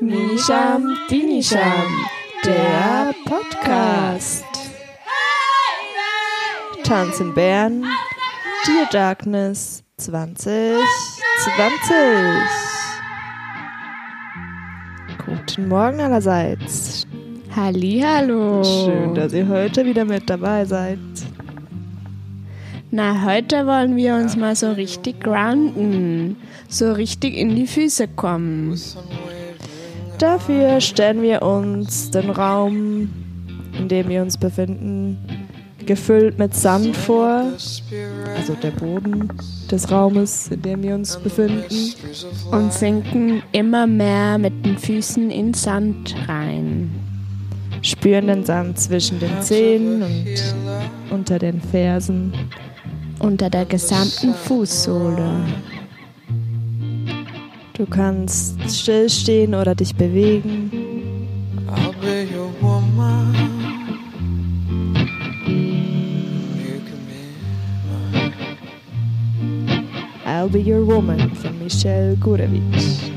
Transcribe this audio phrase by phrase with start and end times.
[0.00, 2.06] Dinisham, Dinisham,
[2.46, 4.46] der Podcast.
[6.84, 7.84] Tanz in Bern,
[8.66, 10.80] Dear Darkness 2020.
[15.26, 17.06] Guten Morgen allerseits.
[17.54, 18.64] Hallo.
[18.64, 20.98] Schön, dass ihr heute wieder mit dabei seid.
[22.90, 26.38] Na, heute wollen wir uns mal so richtig grounden,
[26.70, 28.80] so richtig in die Füße kommen.
[30.20, 33.08] Dafür stellen wir uns den Raum,
[33.78, 35.16] in dem wir uns befinden,
[35.86, 37.44] gefüllt mit Sand vor,
[38.36, 39.30] also der Boden
[39.70, 41.94] des Raumes, in dem wir uns befinden.
[42.50, 46.90] Und sinken immer mehr mit den Füßen in Sand rein.
[47.80, 52.34] Spüren den Sand zwischen den Zehen und unter den Fersen.
[53.20, 55.30] Unter der gesamten Fußsohle.
[57.80, 60.70] Du kannst stillstehen oder dich bewegen.
[61.66, 61.94] I'll
[70.50, 71.34] be your woman.
[71.36, 73.10] Von Michelle Gurevich.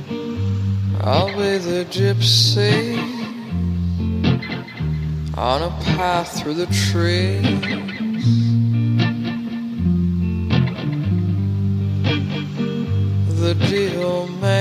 [1.03, 2.97] I'll be the gypsy
[5.35, 7.43] on a path through the trees.
[13.41, 14.52] The deal maker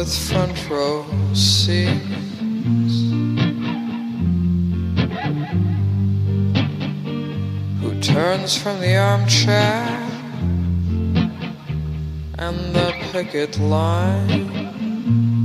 [0.00, 1.92] with front row seats.
[7.82, 9.84] Who turns from the armchair
[12.38, 15.39] and the picket line?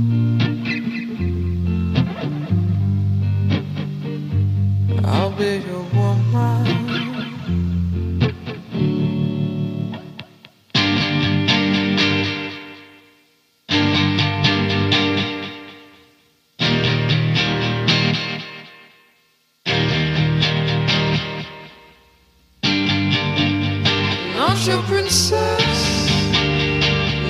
[24.66, 26.10] Your princess,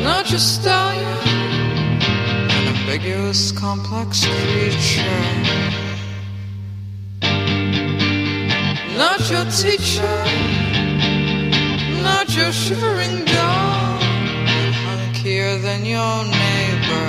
[0.02, 1.18] not your stallion,
[2.56, 5.02] an ambiguous, complex creature.
[8.96, 10.16] Not your teacher,
[12.02, 14.00] not your shivering dog,
[14.86, 17.08] hunkier than your neighbor.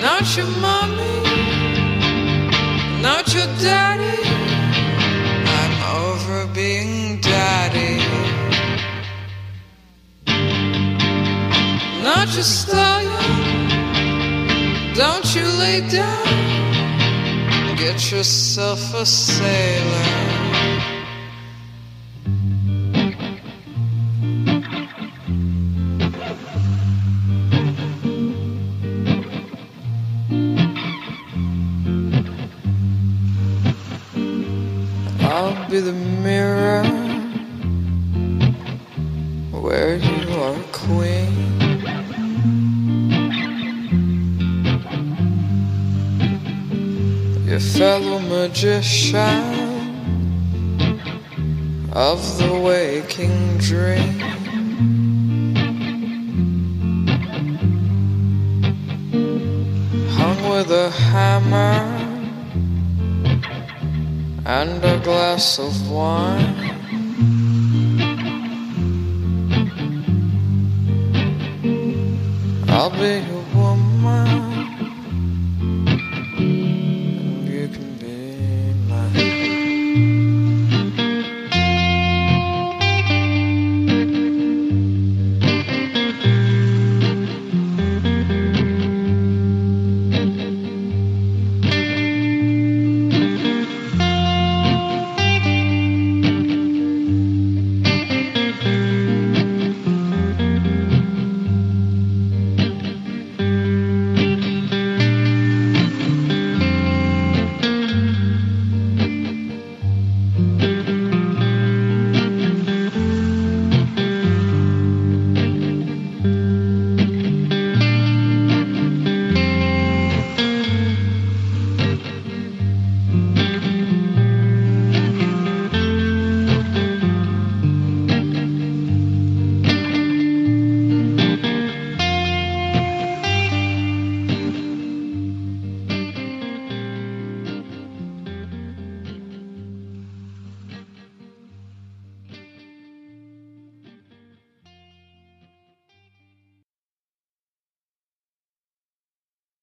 [0.00, 1.22] Not your mommy,
[3.00, 3.95] not your daddy.
[12.06, 13.10] Not your stallion,
[14.94, 17.76] don't you lay down.
[17.76, 20.06] Get yourself a sailor.
[35.22, 36.84] I'll be the mirror
[39.50, 41.55] where you are queen.
[47.56, 49.22] Your fellow magician
[51.90, 54.18] of the waking dream.
[60.18, 61.80] Hung with a hammer
[64.44, 66.56] and a glass of wine.
[72.68, 73.35] I'll be